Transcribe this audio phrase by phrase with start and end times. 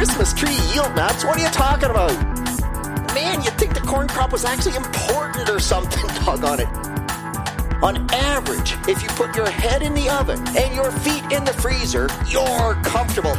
[0.00, 1.26] Christmas tree yield maps?
[1.26, 2.10] What are you talking about?
[3.14, 6.68] Man, you'd think the corn crop was actually important or something, doggone it.
[7.82, 11.52] On average, if you put your head in the oven and your feet in the
[11.52, 13.34] freezer, you're comfortable.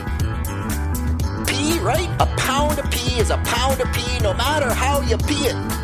[1.47, 2.07] P, right?
[2.19, 5.81] A pound of P is a pound of P no matter how you pee it.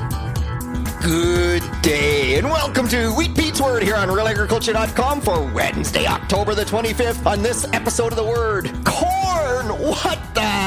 [1.01, 6.65] Good day, and welcome to Wheat Pete's Word here on RealAgriculture.com for Wednesday, October the
[6.65, 7.25] 25th.
[7.25, 9.17] On this episode of The Word, corn!
[9.79, 10.66] What the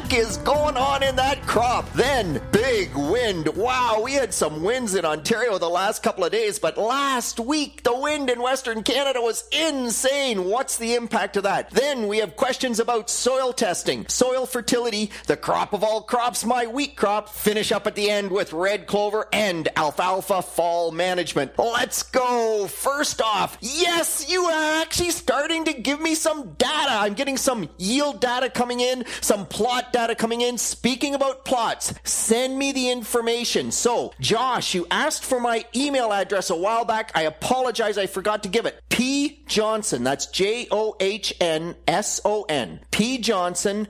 [0.13, 1.91] is going on in that crop?
[1.93, 3.47] Then, big wind.
[3.55, 7.83] Wow, we had some winds in Ontario the last couple of days, but last week,
[7.83, 10.45] the wind in Western Canada was insane.
[10.45, 11.69] What's the impact of that?
[11.69, 16.65] Then, we have questions about soil testing, soil fertility, the crop of all crops, my
[16.65, 17.29] wheat crop.
[17.29, 21.57] Finish up at the end with red clover and alfalfa fall management.
[21.57, 22.67] Let's go.
[22.67, 26.91] First off, yes, you are actually starting to give me some data.
[26.91, 30.57] I'm getting some yield data coming in, some plot data coming in.
[30.57, 33.71] Speaking about plots, send me the information.
[33.71, 37.11] So, Josh, you asked for my email address a while back.
[37.15, 38.81] I apologize, I forgot to give it.
[38.89, 42.79] P Johnson, that's J O H N S O N.
[42.91, 43.87] P Johnson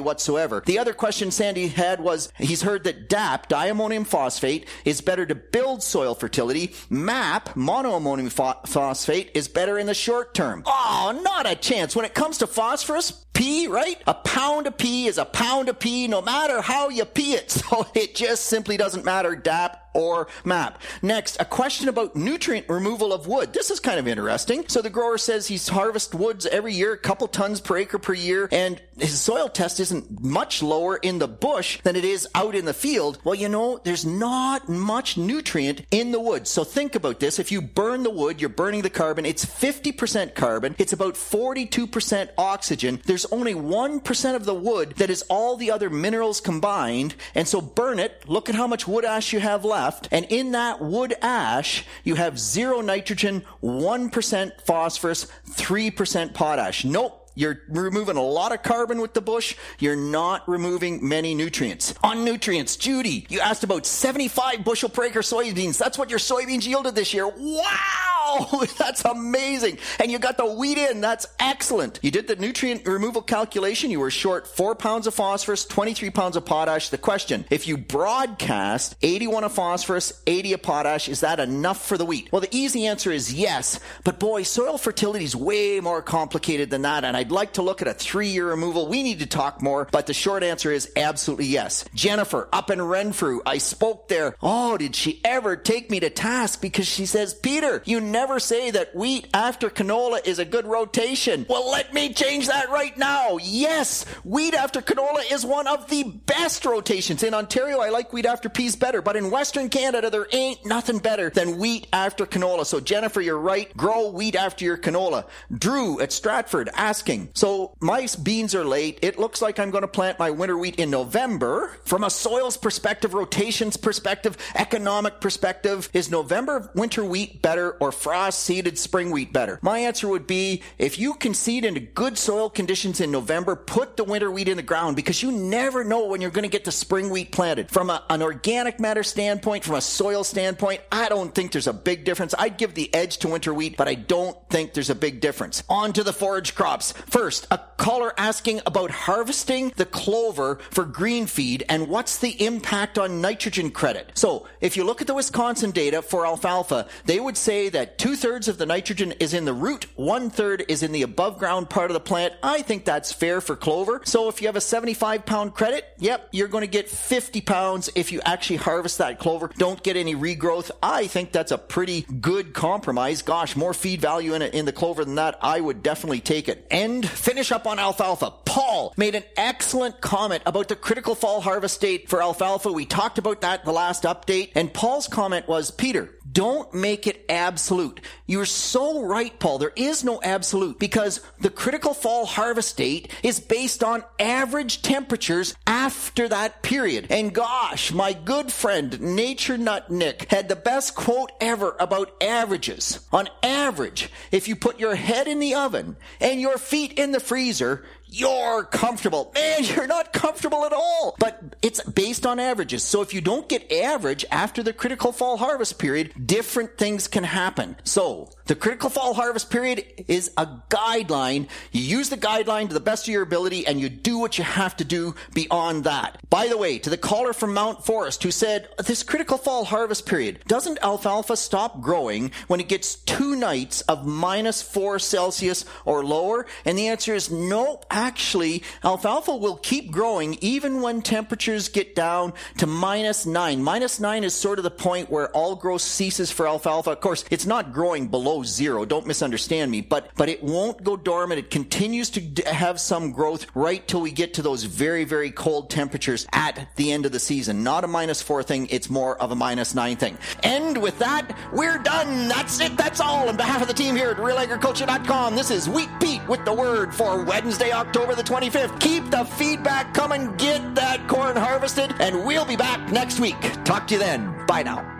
[0.00, 0.62] whatsoever.
[0.64, 5.34] The other question Sandy had was he's heard that DAP, diammonium phosphate, is better better
[5.34, 6.72] to build soil fertility.
[6.90, 10.62] MAP, monoammonium phosphate, is better in the short term.
[10.64, 11.96] Oh, not a chance.
[11.96, 14.00] When it comes to phosphorus, P, right?
[14.06, 17.48] A pound of P is a pound of P no matter how you pee it.
[17.68, 19.34] So it just simply doesn't matter.
[19.36, 20.80] DAP or MAP.
[21.02, 23.52] Next, a question about nutrient removal of wood.
[23.52, 24.64] This is kind of interesting.
[24.68, 28.14] So the grower says he's harvest woods every year, a couple tons per acre per
[28.14, 32.54] year, and his soil test isn't much lower in the bush than it is out
[32.54, 33.18] in the field.
[33.24, 36.46] Well, you know, there's not much nutrient in the wood.
[36.46, 37.38] So think about this.
[37.38, 39.24] If you burn the wood, you're burning the carbon.
[39.24, 40.74] It's 50% carbon.
[40.78, 43.00] It's about 42% oxygen.
[43.04, 47.14] There's only 1% of the wood that is all the other minerals combined.
[47.34, 48.28] And so burn it.
[48.28, 50.08] Look at how much wood ash you have left left.
[50.10, 56.84] And in that wood ash, you have zero nitrogen, 1% phosphorus, 3% potash.
[56.84, 57.14] Nope.
[57.34, 59.54] You're removing a lot of carbon with the bush.
[59.78, 61.94] You're not removing many nutrients.
[62.02, 65.78] On nutrients, Judy, you asked about 75 bushel per acre soybeans.
[65.78, 67.28] That's what your soybeans yielded this year.
[67.28, 68.17] Wow!
[68.30, 69.78] Oh, that's amazing.
[69.98, 71.00] And you got the wheat in.
[71.00, 71.98] That's excellent.
[72.02, 73.90] You did the nutrient removal calculation.
[73.90, 76.90] You were short four pounds of phosphorus, 23 pounds of potash.
[76.90, 81.96] The question, if you broadcast 81 of phosphorus, 80 of potash, is that enough for
[81.96, 82.28] the wheat?
[82.30, 83.80] Well, the easy answer is yes.
[84.04, 87.04] But boy, soil fertility is way more complicated than that.
[87.04, 88.88] And I'd like to look at a three year removal.
[88.88, 91.86] We need to talk more, but the short answer is absolutely yes.
[91.94, 94.36] Jennifer up in Renfrew, I spoke there.
[94.42, 98.70] Oh, did she ever take me to task because she says, Peter, you never say
[98.72, 101.46] that wheat after canola is a good rotation.
[101.48, 103.38] Well, let me change that right now.
[103.40, 107.22] Yes, wheat after canola is one of the best rotations.
[107.22, 110.98] In Ontario, I like wheat after peas better, but in Western Canada, there ain't nothing
[110.98, 112.66] better than wheat after canola.
[112.66, 113.74] So Jennifer, you're right.
[113.76, 115.24] Grow wheat after your canola.
[115.56, 117.30] Drew at Stratford asking.
[117.34, 118.98] So my beans are late.
[119.02, 121.78] It looks like I'm going to plant my winter wheat in November.
[121.84, 128.38] From a soils perspective, rotations perspective, economic perspective, is November winter wheat better or frost
[128.38, 129.58] seeded spring wheat better?
[129.60, 133.98] My answer would be if you can seed into good soil conditions in November, put
[133.98, 136.64] the winter wheat in the ground because you never know when you're going to get
[136.64, 137.70] the spring wheat planted.
[137.70, 141.74] From a, an organic matter standpoint, from a soil standpoint, I don't think there's a
[141.74, 142.34] big difference.
[142.38, 145.62] I'd give the edge to winter wheat, but I don't think there's a big difference.
[145.68, 146.92] On to the forage crops.
[146.92, 152.98] First, a caller asking about harvesting the clover for green feed and what's the impact
[152.98, 154.12] on nitrogen credit.
[154.14, 157.96] So, if you look at the Wisconsin data for alfalfa, they would say that that
[157.96, 161.38] two thirds of the nitrogen is in the root, one third is in the above
[161.38, 162.34] ground part of the plant.
[162.42, 164.02] I think that's fair for clover.
[164.04, 167.88] So if you have a 75 pound credit, yep, you're going to get 50 pounds
[167.94, 169.50] if you actually harvest that clover.
[169.56, 170.70] Don't get any regrowth.
[170.82, 173.22] I think that's a pretty good compromise.
[173.22, 175.38] Gosh, more feed value in, it, in the clover than that.
[175.40, 176.66] I would definitely take it.
[176.70, 178.32] And finish up on alfalfa.
[178.44, 182.70] Paul made an excellent comment about the critical fall harvest date for alfalfa.
[182.70, 184.52] We talked about that the last update.
[184.54, 188.00] And Paul's comment was, Peter, don't make it absolute.
[188.26, 189.58] You're so right, Paul.
[189.58, 195.54] There is no absolute because the critical fall harvest date is based on average temperatures
[195.66, 197.06] after that period.
[197.10, 203.00] And gosh, my good friend Nature Nut Nick had the best quote ever about averages.
[203.12, 207.20] On average, if you put your head in the oven and your feet in the
[207.20, 209.30] freezer, you're comfortable.
[209.34, 211.16] Man, you're not comfortable at all.
[211.18, 212.82] But it's based on averages.
[212.82, 217.24] So if you don't get average after the critical fall harvest period, different things can
[217.24, 217.76] happen.
[217.84, 221.48] So the critical fall harvest period is a guideline.
[221.72, 224.44] You use the guideline to the best of your ability and you do what you
[224.44, 226.18] have to do beyond that.
[226.30, 230.06] By the way, to the caller from Mount Forest who said, this critical fall harvest
[230.06, 236.04] period, doesn't alfalfa stop growing when it gets two nights of minus four Celsius or
[236.04, 236.46] lower?
[236.64, 242.32] And the answer is nope actually, alfalfa will keep growing even when temperatures get down
[242.58, 243.62] to minus nine.
[243.62, 246.92] Minus nine is sort of the point where all growth ceases for alfalfa.
[246.92, 248.84] Of course, it's not growing below zero.
[248.84, 251.40] Don't misunderstand me, but, but it won't go dormant.
[251.40, 255.68] It continues to have some growth right till we get to those very, very cold
[255.68, 257.64] temperatures at the end of the season.
[257.64, 258.68] Not a minus four thing.
[258.70, 260.16] It's more of a minus nine thing.
[260.44, 262.28] And with that, we're done.
[262.28, 262.76] That's it.
[262.76, 263.28] That's all.
[263.28, 266.94] On behalf of the team here at realagriculture.com, this is Wheat Pete with the word
[266.94, 268.78] for Wednesday, October October the 25th.
[268.80, 270.36] Keep the feedback coming.
[270.36, 273.40] Get that corn harvested, and we'll be back next week.
[273.64, 274.44] Talk to you then.
[274.46, 274.97] Bye now.